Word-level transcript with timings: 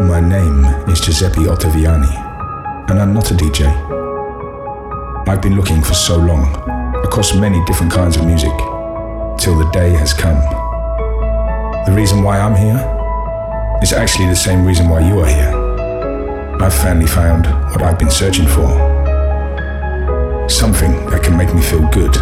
My 0.00 0.20
name 0.20 0.64
is 0.88 1.00
Giuseppe 1.00 1.46
Ottaviani, 1.46 2.88
and 2.88 3.00
I'm 3.00 3.12
not 3.12 3.32
a 3.32 3.34
DJ. 3.34 3.66
I've 5.26 5.42
been 5.42 5.56
looking 5.56 5.82
for 5.82 5.94
so 5.94 6.16
long, 6.16 6.54
across 7.04 7.34
many 7.34 7.64
different 7.64 7.90
kinds 7.90 8.16
of 8.16 8.24
music, 8.24 8.56
till 9.40 9.58
the 9.58 9.68
day 9.72 9.90
has 9.94 10.14
come. 10.14 10.38
The 11.84 11.92
reason 11.96 12.22
why 12.22 12.38
I'm 12.38 12.54
here 12.54 12.78
is 13.82 13.92
actually 13.92 14.28
the 14.28 14.36
same 14.36 14.64
reason 14.64 14.88
why 14.88 15.00
you 15.00 15.18
are 15.18 15.26
here. 15.26 16.62
I've 16.62 16.74
finally 16.74 17.08
found 17.08 17.46
what 17.72 17.82
I've 17.82 17.98
been 17.98 18.10
searching 18.10 18.46
for. 18.46 18.68
Something 20.48 20.92
that 21.10 21.24
can 21.24 21.36
make 21.36 21.52
me 21.52 21.60
feel 21.60 21.84
good. 21.88 22.14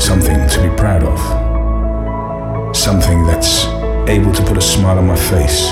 Something 0.00 0.48
to 0.48 0.68
be 0.68 0.76
proud 0.76 1.04
of. 1.04 1.20
Something 2.76 3.24
that's 3.28 3.66
able 4.10 4.32
to 4.32 4.42
put 4.42 4.58
a 4.58 4.60
smile 4.60 4.98
on 4.98 5.06
my 5.06 5.14
face, 5.14 5.70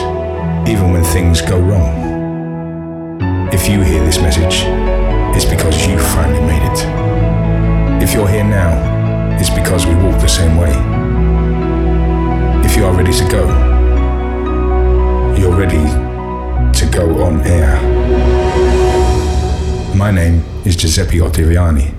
even 0.67 0.93
when 0.93 1.05
things 1.05 1.41
go 1.41 1.59
wrong. 1.59 2.11
If 3.53 3.69
you 3.69 3.83
hear 3.83 4.05
this 4.05 4.19
message, 4.21 4.65
it's 5.37 5.45
because 5.45 5.87
you 5.87 5.99
finally 5.99 6.41
made 6.41 6.63
it. 6.63 8.03
If 8.03 8.13
you're 8.15 8.29
here 8.29 8.45
now, 8.45 9.39
it's 9.41 9.51
because 9.51 9.87
we 9.87 9.95
walk 9.95 10.21
the 10.21 10.29
same 10.29 10.57
way. 10.57 10.71
If 12.65 12.77
you 12.77 12.85
are 12.85 12.93
ready 12.93 13.13
to 13.13 13.29
go, 13.29 13.47
you're 15.37 15.57
ready 15.57 15.85
to 16.79 16.87
go 16.91 17.23
on 17.25 17.41
air. 17.43 17.81
My 19.95 20.11
name 20.11 20.43
is 20.65 20.77
Giuseppe 20.77 21.19
Ottaviani, 21.19 21.95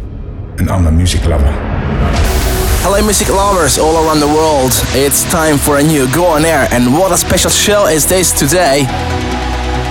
and 0.60 0.70
I'm 0.70 0.88
a 0.88 0.92
music 0.92 1.26
lover. 1.26 1.71
Hello, 2.84 3.00
music 3.06 3.30
lovers 3.30 3.78
all 3.78 4.04
around 4.04 4.20
the 4.20 4.28
world. 4.28 4.72
It's 4.98 5.24
time 5.30 5.60
for 5.60 5.78
a 5.78 5.84
new 5.84 6.12
Go 6.12 6.26
On 6.26 6.44
Air, 6.44 6.68
and 6.72 6.92
what 6.92 7.12
a 7.12 7.18
special 7.18 7.52
show 7.52 7.86
is 7.86 8.08
this 8.08 8.32
today! 8.32 8.88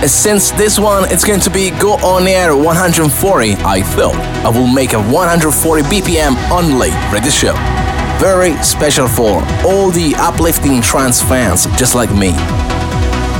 Since 0.05 0.51
this 0.51 0.77
one 0.77 1.09
it's 1.09 1.23
going 1.23 1.39
to 1.39 1.49
be 1.49 1.71
Go 1.71 1.93
On 2.03 2.27
Air 2.27 2.53
140, 2.53 3.53
I 3.63 3.81
thought 3.81 4.15
I 4.45 4.49
will 4.49 4.67
make 4.67 4.91
a 4.91 4.99
140 4.99 5.83
BPM 5.83 6.35
only 6.51 6.89
radio 7.13 7.31
show. 7.31 7.53
Very 8.19 8.61
special 8.61 9.07
for 9.07 9.41
all 9.65 9.89
the 9.89 10.13
uplifting 10.17 10.81
trance 10.81 11.21
fans 11.21 11.67
just 11.77 11.95
like 11.95 12.13
me. 12.13 12.31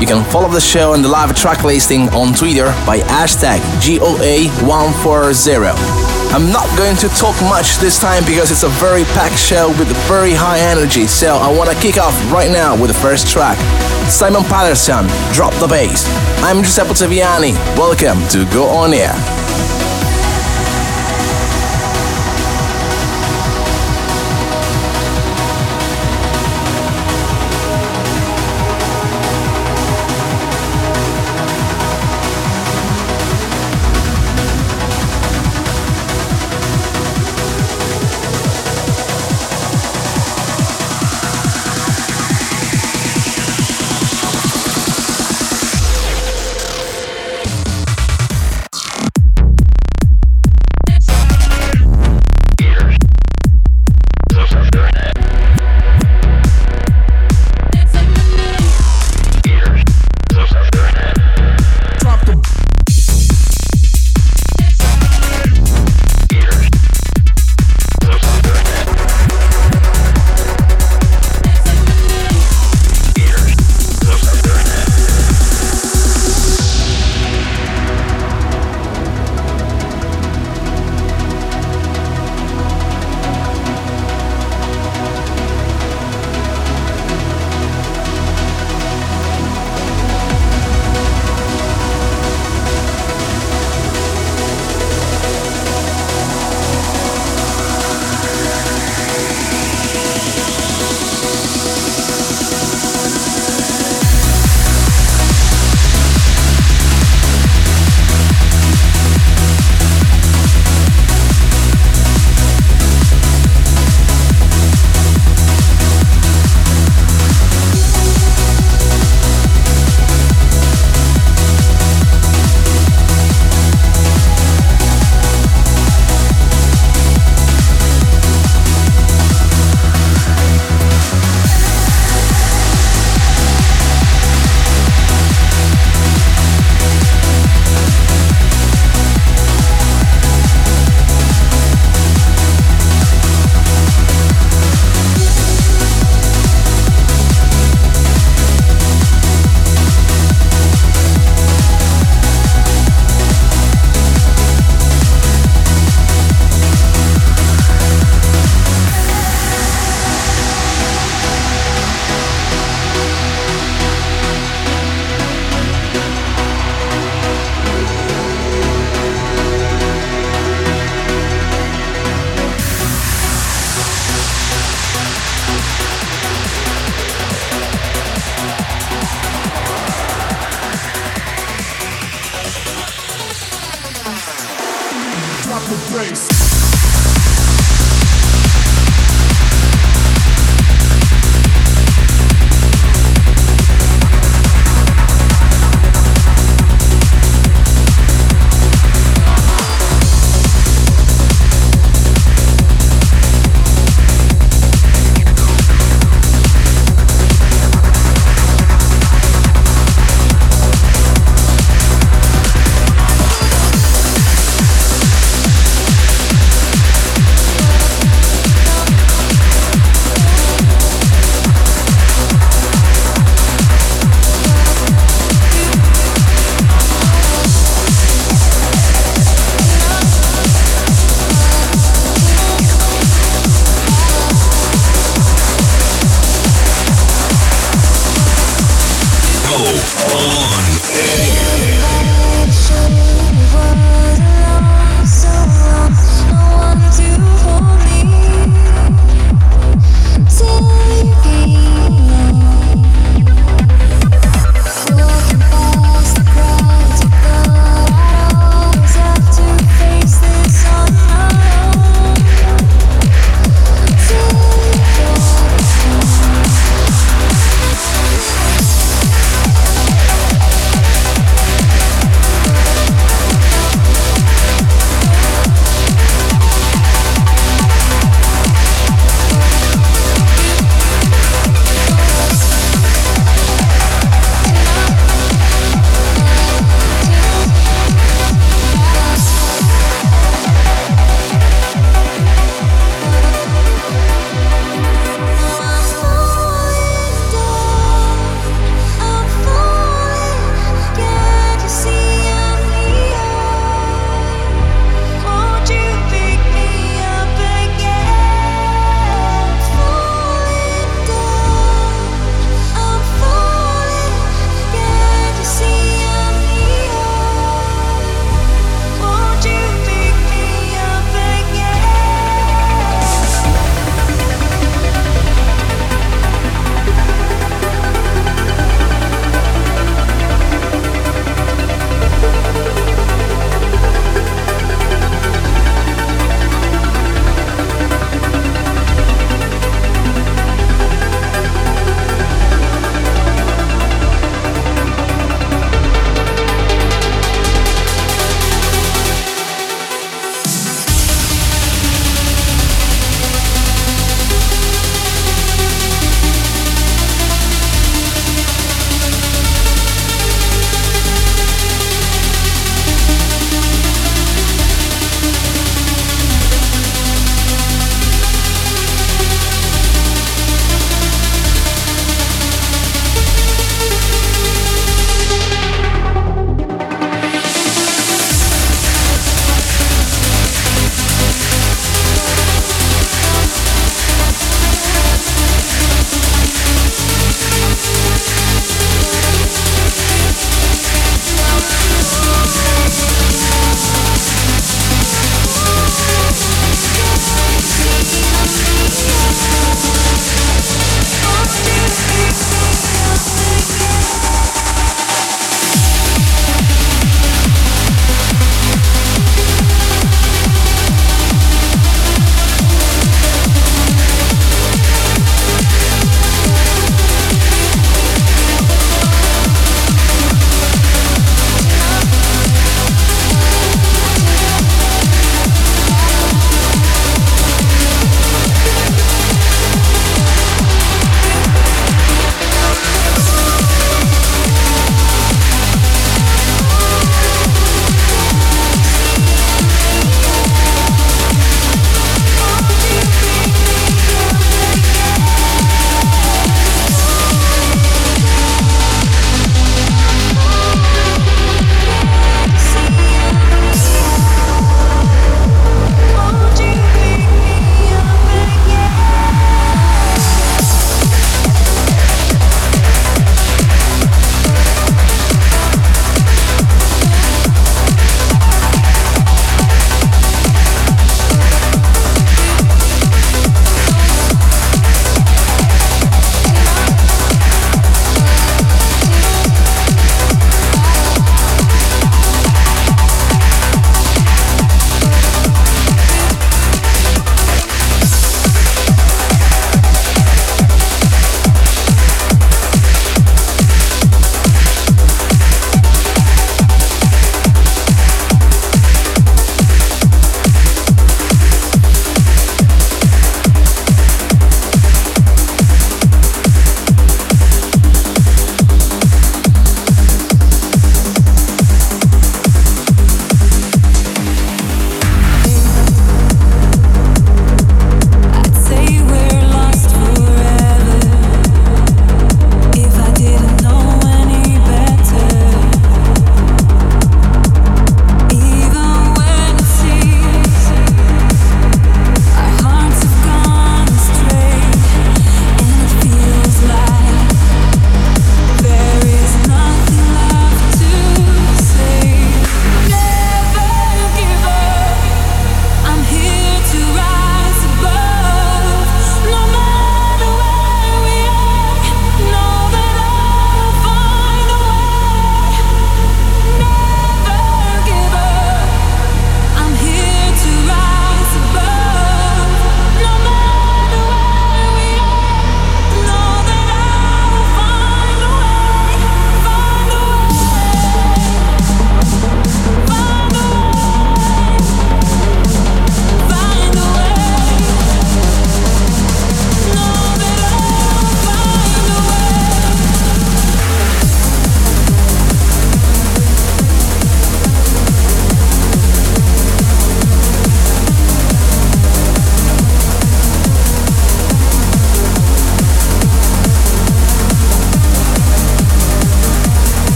You 0.00 0.06
can 0.06 0.24
follow 0.30 0.48
the 0.48 0.60
show 0.60 0.94
and 0.94 1.04
the 1.04 1.08
live 1.08 1.34
track 1.36 1.62
listing 1.64 2.08
on 2.10 2.34
Twitter 2.34 2.66
by 2.84 2.98
hashtag 2.98 3.60
GOA140. 3.80 5.74
I'm 6.34 6.50
not 6.50 6.66
going 6.76 6.96
to 6.96 7.08
talk 7.10 7.40
much 7.42 7.76
this 7.78 7.98
time 8.00 8.24
because 8.24 8.50
it's 8.50 8.64
a 8.64 8.68
very 8.68 9.04
packed 9.14 9.38
show 9.38 9.68
with 9.78 9.88
very 10.08 10.32
high 10.32 10.58
energy, 10.58 11.06
so 11.06 11.36
I 11.36 11.48
want 11.56 11.70
to 11.70 11.76
kick 11.76 11.96
off 11.96 12.14
right 12.32 12.50
now 12.50 12.74
with 12.78 12.88
the 12.90 12.98
first 12.98 13.28
track. 13.28 13.56
Simon 14.10 14.42
Patterson, 14.42 15.06
Drop 15.32 15.54
the 15.54 15.68
Bass. 15.68 16.04
I'm 16.42 16.62
Giuseppe 16.62 16.90
Ottaviani. 16.90 17.54
Welcome 17.78 18.26
to 18.28 18.44
Go 18.52 18.66
On 18.66 18.92
Air. 18.92 19.33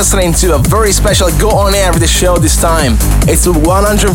Listening 0.00 0.32
to 0.32 0.54
a 0.54 0.58
very 0.58 0.92
special 0.92 1.28
Go 1.38 1.50
On 1.50 1.74
Air 1.74 1.92
with 1.92 2.00
the 2.00 2.08
show 2.08 2.38
this 2.38 2.58
time. 2.58 2.96
It's 3.28 3.46
140, 3.46 4.08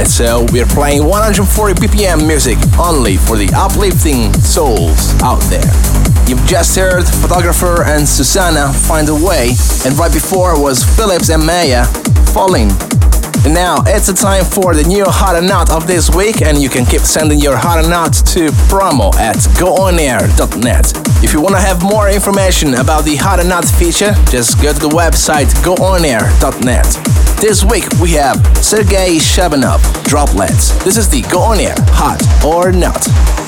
and 0.00 0.08
so 0.08 0.46
we're 0.50 0.64
playing 0.64 1.04
140 1.04 1.74
BPM 1.74 2.26
music 2.26 2.56
only 2.80 3.18
for 3.18 3.36
the 3.36 3.52
uplifting 3.54 4.32
souls 4.40 5.12
out 5.20 5.42
there. 5.52 5.68
You've 6.26 6.42
just 6.46 6.74
heard 6.74 7.04
Photographer 7.04 7.84
and 7.84 8.08
Susana 8.08 8.72
Find 8.72 9.06
a 9.10 9.14
Way, 9.14 9.50
and 9.84 9.92
right 9.98 10.10
before 10.10 10.58
was 10.58 10.82
Phillips 10.82 11.28
and 11.28 11.44
Maya 11.44 11.84
Falling. 12.32 12.70
And 13.44 13.52
now 13.52 13.84
it's 13.84 14.08
a 14.08 14.14
time 14.14 14.46
for 14.46 14.74
the 14.74 14.84
new 14.84 15.04
Hot 15.04 15.36
or 15.36 15.46
Not 15.46 15.68
of 15.70 15.86
this 15.86 16.08
week, 16.08 16.40
and 16.40 16.56
you 16.56 16.70
can 16.70 16.86
keep 16.86 17.02
sending 17.02 17.38
your 17.38 17.58
Hot 17.58 17.84
or 17.84 17.86
Not 17.86 18.14
to 18.32 18.48
promo 18.72 19.14
at 19.16 19.36
goonair.net. 19.60 21.01
If 21.22 21.32
you 21.32 21.40
want 21.40 21.54
to 21.54 21.60
have 21.60 21.82
more 21.82 22.10
information 22.10 22.74
about 22.74 23.04
the 23.04 23.14
Hot 23.16 23.38
or 23.38 23.44
Not 23.44 23.64
feature, 23.64 24.12
just 24.28 24.60
go 24.60 24.72
to 24.72 24.78
the 24.78 24.88
website 24.88 25.46
goonair.net. 25.62 27.38
This 27.40 27.64
week 27.64 27.84
we 28.02 28.10
have 28.12 28.36
Sergei 28.58 29.18
Shabanov, 29.18 29.80
Droplets. 30.04 30.72
This 30.84 30.96
is 30.96 31.08
the 31.08 31.22
Go 31.30 31.40
On 31.40 31.60
Air 31.60 31.74
Hot 31.90 32.20
or 32.44 32.72
Not. 32.72 33.41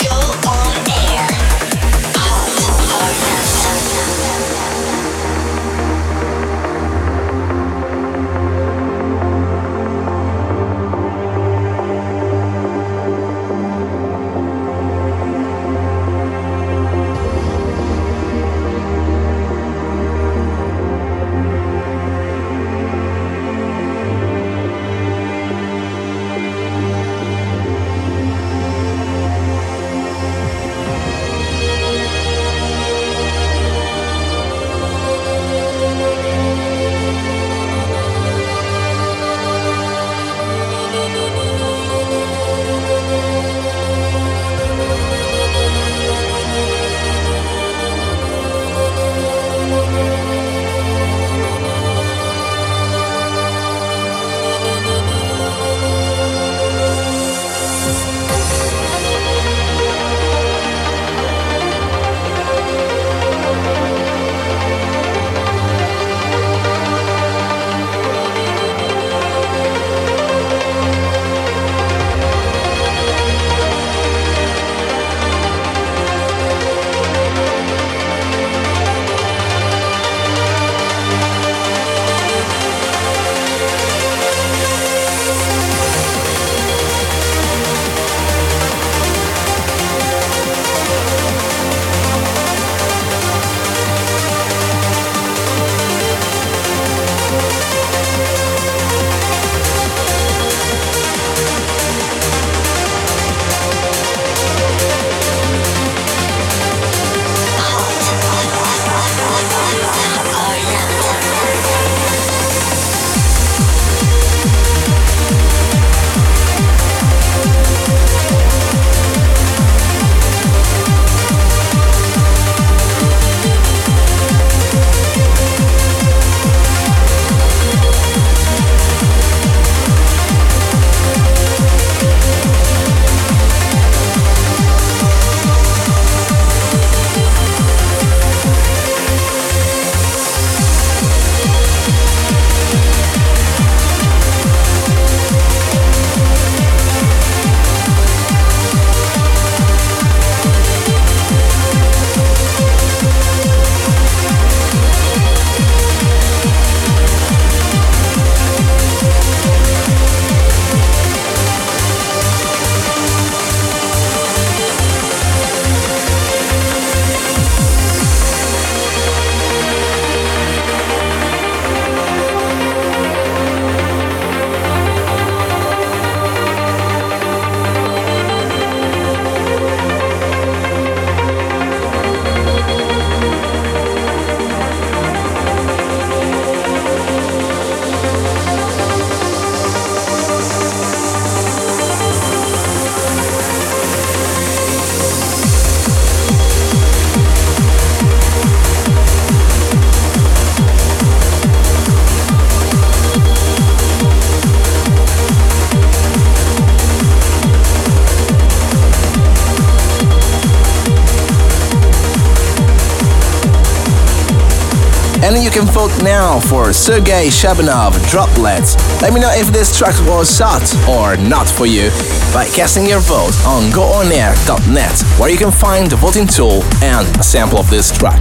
Sergei 216.74 217.28
Shabanov 217.28 217.94
Droplets. 218.10 218.76
Let 219.00 219.14
me 219.14 219.20
know 219.20 219.30
if 219.32 219.46
this 219.52 219.78
track 219.78 219.94
was 220.06 220.38
hot 220.38 220.66
or 220.88 221.16
not 221.16 221.48
for 221.48 221.66
you 221.66 221.88
by 222.34 222.46
casting 222.52 222.84
your 222.84 222.98
vote 223.00 223.32
on 223.46 223.70
goonair.net 223.70 225.00
where 225.18 225.30
you 225.30 225.38
can 225.38 225.52
find 225.52 225.88
the 225.88 225.96
voting 225.96 226.26
tool 226.26 226.62
and 226.82 227.06
a 227.16 227.22
sample 227.22 227.58
of 227.58 227.70
this 227.70 227.96
track. 227.96 228.20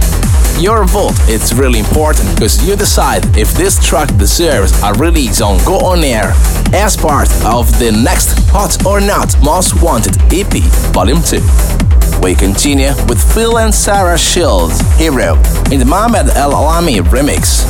Your 0.58 0.84
vote 0.84 1.18
is 1.28 1.52
really 1.52 1.80
important 1.80 2.32
because 2.34 2.66
you 2.66 2.76
decide 2.76 3.26
if 3.36 3.52
this 3.54 3.84
track 3.84 4.08
deserves 4.16 4.72
a 4.82 4.92
release 4.94 5.40
on 5.40 5.58
Go 5.64 5.78
On 5.84 6.04
Air 6.04 6.32
as 6.72 6.96
part 6.96 7.28
of 7.44 7.66
the 7.80 7.90
next 7.90 8.38
Hot 8.50 8.86
or 8.86 9.00
Not 9.00 9.34
Most 9.42 9.82
Wanted 9.82 10.16
EP 10.32 10.62
Volume 10.94 11.22
2 11.22 11.83
we 12.22 12.34
continue 12.34 12.92
with 13.08 13.22
Phil 13.34 13.58
and 13.58 13.74
Sarah 13.74 14.18
Shields, 14.18 14.80
Hero, 14.96 15.34
in 15.70 15.78
the 15.78 15.86
Mohamed 15.86 16.28
El 16.36 16.52
Alami 16.52 17.00
remix. 17.00 17.64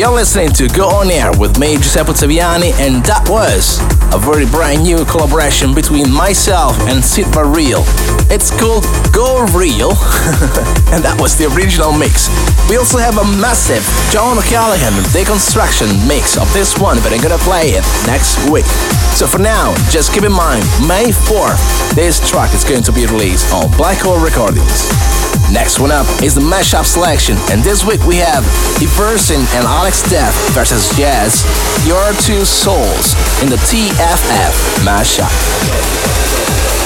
You're 0.00 0.16
listening 0.16 0.48
to 0.56 0.66
Go 0.66 0.88
On 0.88 1.10
Air 1.10 1.30
with 1.36 1.58
me, 1.58 1.76
Giuseppe 1.76 2.16
Ottaviani, 2.16 2.72
and 2.80 3.04
that 3.04 3.28
was 3.28 3.76
a 4.16 4.18
very 4.18 4.48
brand 4.48 4.80
new 4.80 5.04
collaboration 5.04 5.76
between 5.76 6.08
myself 6.08 6.72
and 6.88 7.04
Sid 7.04 7.28
Real. 7.36 7.84
It's 8.32 8.48
called 8.48 8.88
Go 9.12 9.44
Real, 9.52 9.92
and 10.96 11.04
that 11.04 11.20
was 11.20 11.36
the 11.36 11.52
original 11.52 11.92
mix. 11.92 12.32
We 12.72 12.80
also 12.80 12.96
have 12.96 13.20
a 13.20 13.28
massive 13.44 13.84
John 14.08 14.40
O'Callaghan 14.40 14.96
deconstruction 15.12 15.92
mix 16.08 16.40
of 16.40 16.48
this 16.56 16.80
one, 16.80 16.96
but 17.04 17.12
I'm 17.12 17.20
gonna 17.20 17.36
play 17.44 17.76
it 17.76 17.84
next 18.08 18.40
week. 18.48 18.64
So 19.12 19.28
for 19.28 19.36
now, 19.36 19.76
just 19.92 20.16
keep 20.16 20.24
in 20.24 20.32
mind, 20.32 20.64
May 20.88 21.12
4th, 21.12 21.60
this 21.92 22.24
track 22.24 22.56
is 22.56 22.64
going 22.64 22.88
to 22.88 22.92
be 22.96 23.04
released 23.04 23.52
on 23.52 23.68
Black 23.76 24.00
Hole 24.00 24.16
Recordings. 24.16 25.19
Next 25.52 25.80
one 25.80 25.90
up 25.90 26.06
is 26.22 26.34
the 26.34 26.40
mashup 26.40 26.84
selection, 26.84 27.36
and 27.50 27.62
this 27.62 27.84
week 27.84 28.04
we 28.04 28.16
have 28.16 28.44
Everson 28.80 29.40
and 29.56 29.66
Alex 29.66 30.02
Death 30.08 30.34
versus 30.54 30.88
Jazz, 30.96 31.44
Your 31.86 32.12
Two 32.22 32.44
Souls 32.44 33.14
in 33.42 33.48
the 33.48 33.56
TFF 33.56 34.84
mashup. 34.84 36.79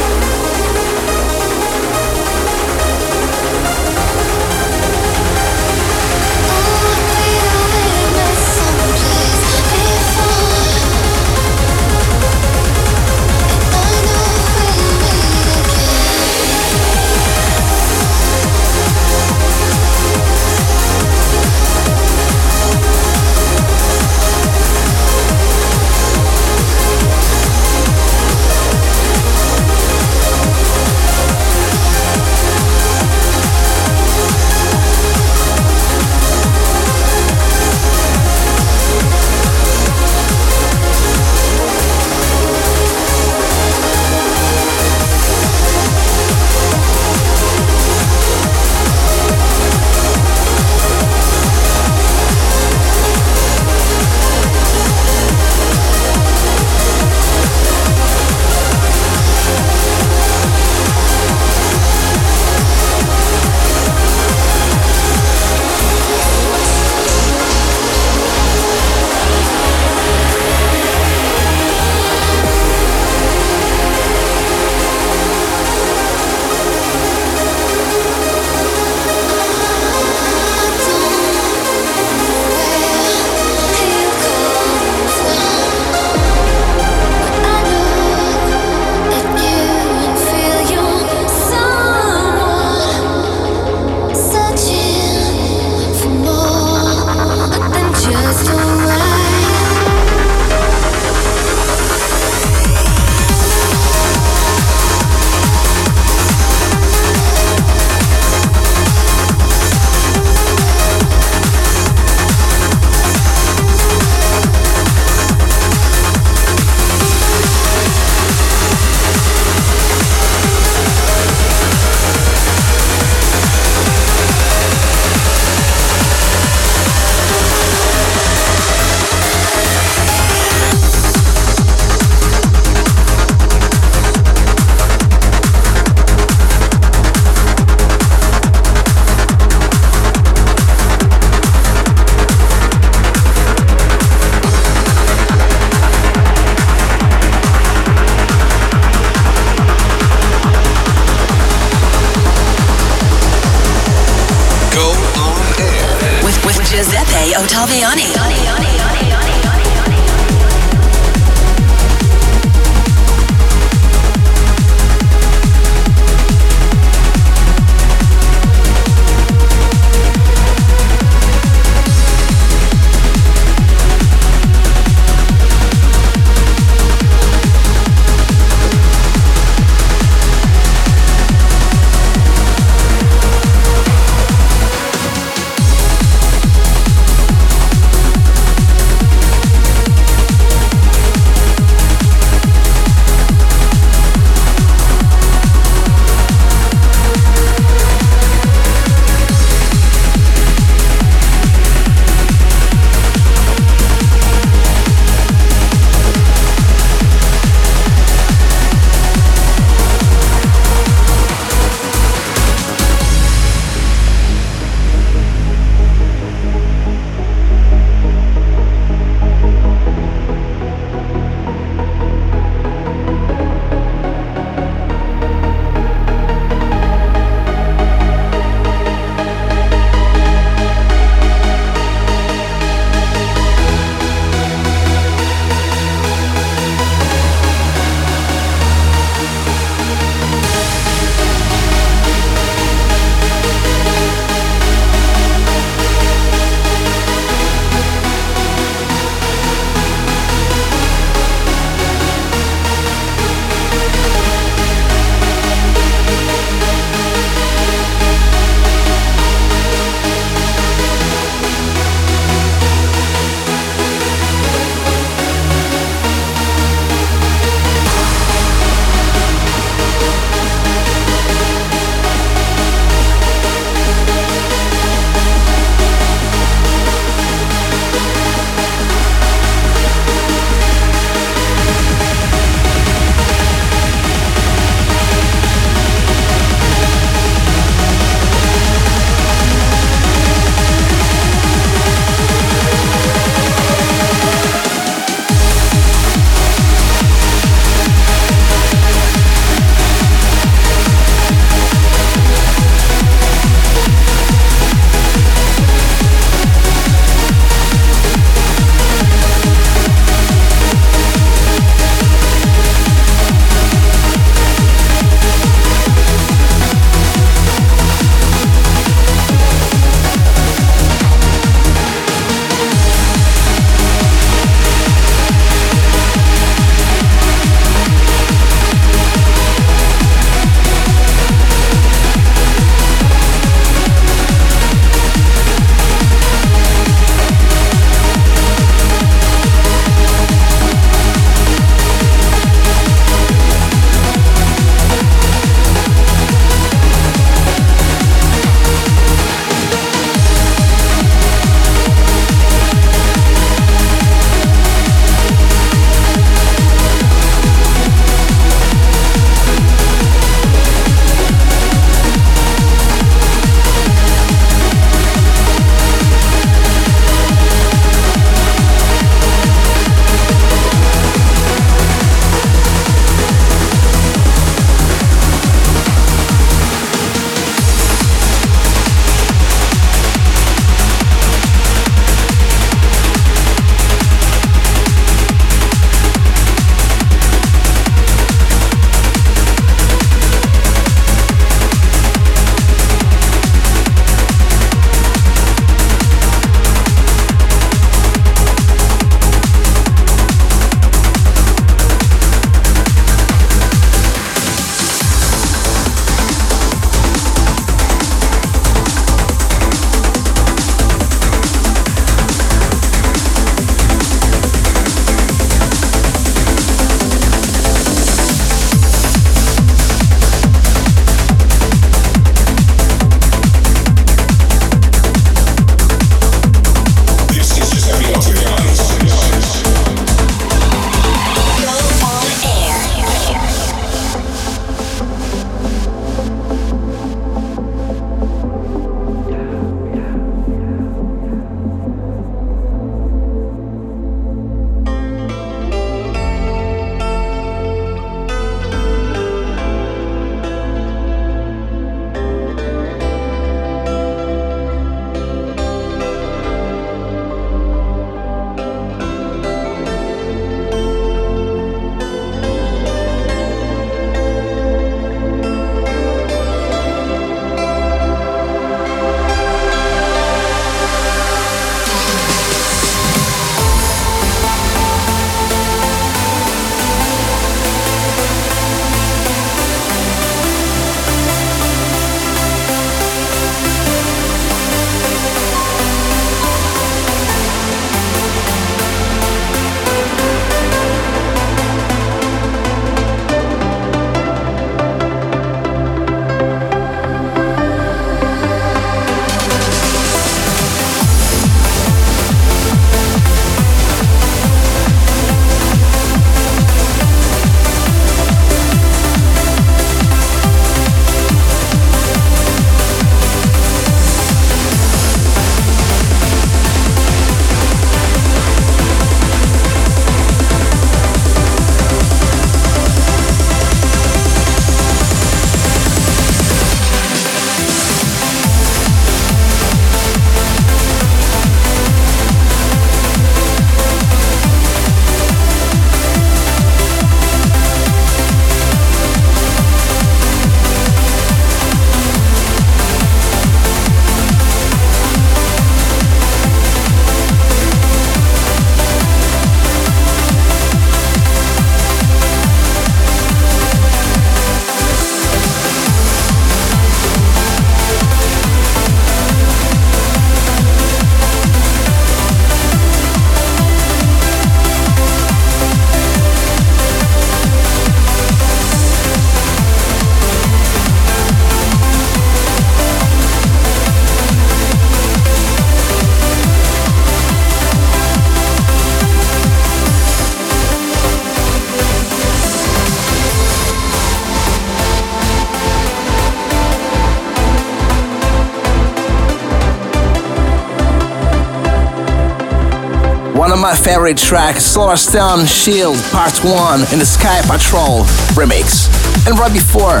My 593.60 593.74
favorite 593.74 594.16
tracks, 594.16 594.64
Solarstone 594.64 595.46
Shield 595.46 595.98
Part 596.10 596.42
1 596.42 596.80
in 596.92 596.98
the 596.98 597.04
Sky 597.04 597.42
Patrol 597.44 598.04
remix. 598.32 598.88
And 599.28 599.38
right 599.38 599.52
before, 599.52 600.00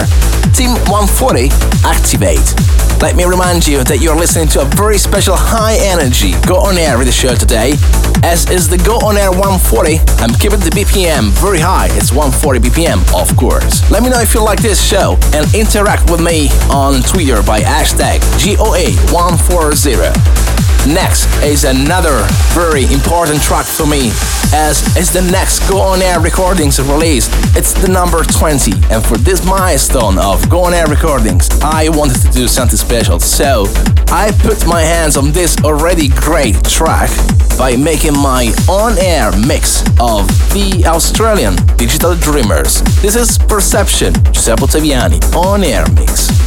Team 0.56 0.72
140 0.88 1.52
Activate. 1.84 2.40
Let 3.02 3.16
me 3.16 3.24
remind 3.24 3.66
you 3.66 3.84
that 3.84 4.00
you're 4.00 4.16
listening 4.16 4.48
to 4.56 4.62
a 4.62 4.64
very 4.76 4.96
special 4.96 5.36
high 5.36 5.76
energy 5.80 6.32
Go 6.48 6.56
On 6.56 6.76
Air 6.76 6.96
with 6.96 7.06
the 7.06 7.12
show 7.12 7.34
today. 7.34 7.76
As 8.24 8.48
is 8.48 8.68
the 8.68 8.78
Go 8.78 8.96
On 9.04 9.16
Air 9.16 9.30
140, 9.30 10.00
I'm 10.24 10.32
keeping 10.40 10.60
the 10.60 10.72
BPM 10.72 11.28
very 11.36 11.60
high. 11.60 11.88
It's 11.96 12.12
140 12.12 12.60
BPM, 12.60 13.04
of 13.12 13.36
course. 13.36 13.84
Let 13.90 14.02
me 14.02 14.08
know 14.08 14.20
if 14.20 14.32
you 14.32 14.42
like 14.42 14.62
this 14.62 14.80
show 14.80 15.18
and 15.36 15.44
interact 15.54 16.10
with 16.10 16.24
me 16.24 16.48
on 16.72 17.02
Twitter 17.04 17.42
by 17.44 17.60
hashtag 17.60 18.24
GOA140. 18.40 20.59
Next 20.86 21.28
is 21.44 21.64
another 21.64 22.26
very 22.54 22.84
important 22.84 23.42
track 23.42 23.66
for 23.66 23.86
me, 23.86 24.08
as 24.54 24.80
is 24.96 25.12
the 25.12 25.20
next 25.30 25.68
Go 25.68 25.78
On 25.78 26.00
Air 26.00 26.20
Recordings 26.20 26.80
release. 26.80 27.28
It's 27.54 27.74
the 27.74 27.88
number 27.88 28.24
20, 28.24 28.72
and 28.90 29.04
for 29.04 29.18
this 29.18 29.44
milestone 29.44 30.18
of 30.18 30.48
Go 30.48 30.64
On 30.64 30.72
Air 30.72 30.86
Recordings, 30.86 31.50
I 31.60 31.90
wanted 31.90 32.22
to 32.22 32.30
do 32.30 32.48
something 32.48 32.78
special. 32.78 33.20
So 33.20 33.66
I 34.08 34.32
put 34.40 34.66
my 34.66 34.80
hands 34.80 35.18
on 35.18 35.32
this 35.32 35.54
already 35.62 36.08
great 36.08 36.56
track 36.64 37.10
by 37.58 37.76
making 37.76 38.14
my 38.14 38.50
on-air 38.66 39.32
mix 39.46 39.82
of 40.00 40.26
the 40.54 40.82
Australian 40.86 41.56
Digital 41.76 42.14
Dreamers. 42.14 42.80
This 43.02 43.16
is 43.16 43.36
Perception, 43.36 44.14
Giuseppe 44.32 44.62
Ottaviani, 44.62 45.20
on-air 45.36 45.84
mix. 45.92 46.39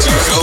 Say 0.00 0.38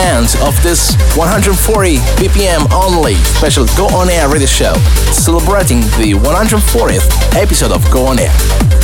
end 0.00 0.36
of 0.42 0.56
this 0.62 0.96
140 1.16 1.96
BPM 2.16 2.64
only 2.72 3.14
special 3.36 3.66
Go 3.76 3.86
On 3.92 4.08
Air 4.08 4.28
radio 4.28 4.46
show, 4.46 4.74
celebrating 5.12 5.80
the 6.00 6.16
140th 6.16 7.08
episode 7.36 7.72
of 7.72 7.84
Go 7.90 8.06
On 8.06 8.18
Air. 8.18 8.32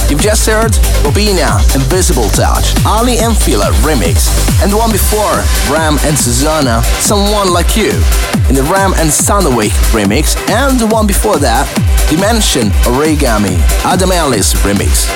You've 0.09 0.21
just 0.21 0.47
heard 0.47 0.73
Bobina 1.03 1.59
Invisible 1.75 2.29
Touch, 2.31 2.77
Aly 2.87 3.19
and 3.19 3.37
Fila 3.37 3.73
remix, 3.83 4.29
and 4.63 4.71
the 4.71 4.77
one 4.77 4.93
before, 4.93 5.43
Ram 5.73 5.99
and 6.05 6.17
Susana, 6.17 6.83
Someone 7.01 7.53
Like 7.53 7.77
You, 7.77 7.91
in 8.49 8.55
the 8.55 8.67
Ram 8.71 8.93
and 8.97 9.11
Sandwick 9.11 9.73
remix, 9.97 10.37
and 10.51 10.79
the 10.79 10.87
one 10.87 11.07
before 11.07 11.39
that, 11.39 11.67
Dimension 12.11 12.69
Origami, 12.85 13.59
Adam 13.85 14.13
Ellis 14.13 14.55
remix. 14.63 15.11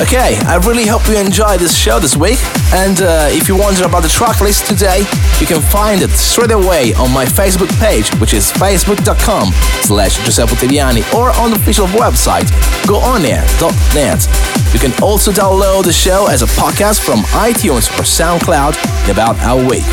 Okay, 0.00 0.36
I 0.46 0.56
really 0.66 0.86
hope 0.86 1.06
you 1.06 1.16
enjoyed 1.16 1.60
this 1.60 1.76
show 1.76 2.00
this 2.00 2.16
week. 2.16 2.38
And 2.74 3.00
uh, 3.00 3.28
if 3.30 3.46
you 3.46 3.56
wonder 3.56 3.84
about 3.84 4.02
the 4.02 4.08
track 4.08 4.40
list 4.40 4.66
today, 4.66 5.00
you 5.38 5.46
can 5.46 5.60
find 5.60 6.02
it 6.02 6.10
straight 6.10 6.50
away 6.50 6.92
on 6.94 7.12
my 7.12 7.24
Facebook 7.24 7.70
page, 7.78 8.10
which 8.20 8.34
is 8.34 8.50
facebook.com 8.52 9.52
slash 9.82 10.18
Giuseppe 10.24 10.54
Ottaviani, 10.54 11.02
or 11.14 11.30
on 11.38 11.50
the 11.50 11.56
official 11.56 11.86
website, 11.86 12.50
goonair.net. 12.82 14.26
You 14.74 14.80
can 14.80 14.92
also 15.02 15.30
download 15.30 15.84
the 15.84 15.92
show 15.92 16.26
as 16.26 16.42
a 16.42 16.46
podcast 16.46 17.00
from 17.00 17.20
iTunes 17.38 17.86
or 17.98 18.02
SoundCloud 18.02 18.74
in 19.04 19.10
about 19.12 19.36
a 19.44 19.56
week. 19.68 19.84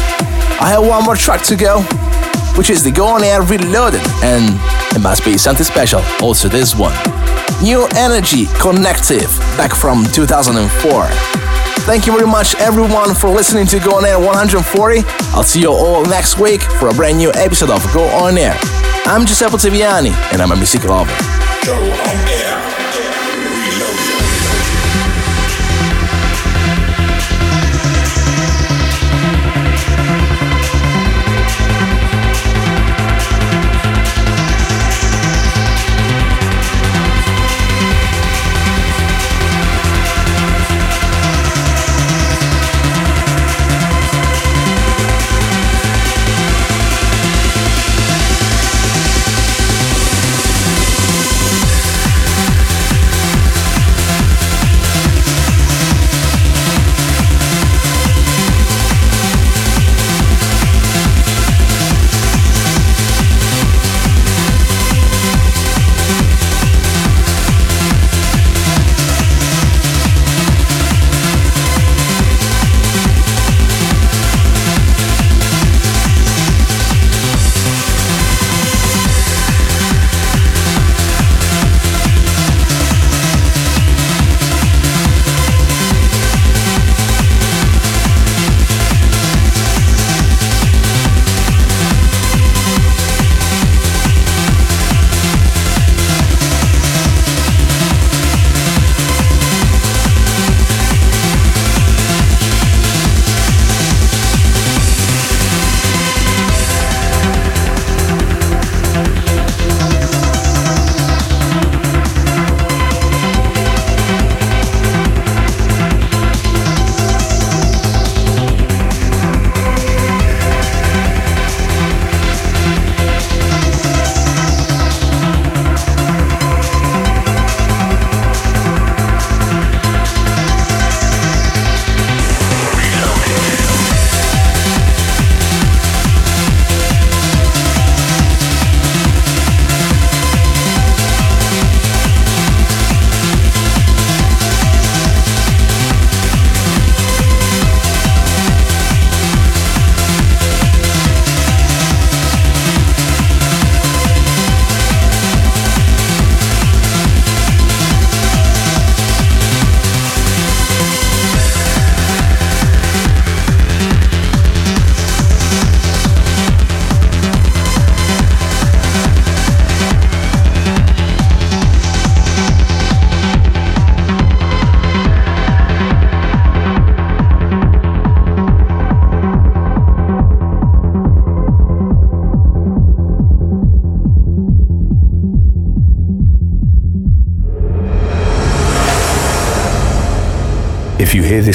I 0.62 0.70
have 0.70 0.86
one 0.86 1.04
more 1.04 1.16
track 1.16 1.44
to 1.44 1.56
go, 1.56 1.86
which 2.58 2.70
is 2.70 2.84
the 2.84 2.92
Go 2.92 3.08
On 3.08 3.24
Air 3.24 3.42
Reloaded, 3.42 4.02
and 4.24 4.60
it 4.96 5.02
must 5.02 5.24
be 5.26 5.38
something 5.38 5.66
special, 5.66 6.02
also 6.22 6.48
this 6.48 6.76
one. 6.76 6.96
New 7.62 7.88
Energy 7.96 8.46
Connective, 8.60 9.30
back 9.58 9.74
from 9.74 10.06
2004. 10.06 11.08
Thank 11.86 12.06
you 12.06 12.14
very 12.14 12.28
much, 12.28 12.56
everyone, 12.56 13.16
for 13.16 13.30
listening 13.30 13.66
to 13.68 13.80
Go 13.80 13.98
On 13.98 14.06
Air 14.06 14.20
140. 14.20 15.02
I'll 15.34 15.44
see 15.44 15.62
you 15.62 15.72
all 15.72 16.04
next 16.06 16.38
week 16.40 16.62
for 16.62 16.90
a 16.90 16.94
brand 16.94 17.18
new 17.18 17.32
episode 17.34 17.70
of 17.70 17.82
Go 17.94 18.04
On 18.10 18.38
Air. 18.38 18.58
I'm 19.06 19.26
Giuseppe 19.26 19.56
Ottaviani, 19.56 20.12
and 20.32 20.42
I'm 20.42 20.52
a 20.52 20.56
music 20.56 20.84
lover. 20.84 21.12
Go 21.66 21.76
on 21.76 22.28
air. 22.30 22.59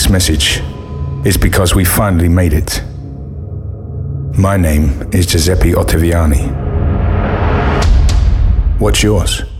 This 0.05 0.11
message, 0.11 0.61
is 1.25 1.39
because 1.39 1.75
we 1.75 1.83
finally 1.87 2.29
made 2.29 2.53
it. 2.53 2.83
My 4.37 4.59
name 4.59 5.09
is 5.15 5.25
Giuseppe 5.25 5.73
Ottaviani. 5.73 6.45
What's 8.79 9.03
yours? 9.03 9.54